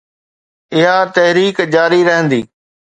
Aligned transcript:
اها 0.77 0.97
تحريڪ 1.15 1.57
جاري 1.73 2.01
رهندي 2.09 2.41